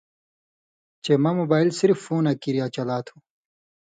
چےۡ 1.03 1.19
مہ 1.23 1.31
مُوبائل 1.39 1.69
صرِف 1.79 1.97
فُوناں 2.05 2.35
کِریا 2.41 2.65
چَلا 2.75 2.97
تُھو 3.05 3.15